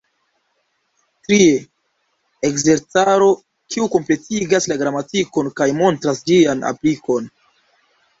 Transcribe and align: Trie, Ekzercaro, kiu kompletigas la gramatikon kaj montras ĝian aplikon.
Trie, 1.25 1.49
Ekzercaro, 2.49 3.27
kiu 3.75 3.89
kompletigas 3.97 4.67
la 4.71 4.77
gramatikon 4.83 5.51
kaj 5.61 5.69
montras 5.83 6.23
ĝian 6.31 6.65
aplikon. 6.71 7.29